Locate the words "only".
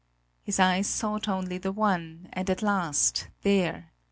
1.27-1.59